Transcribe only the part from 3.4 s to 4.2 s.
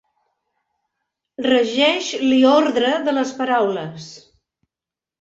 paraules.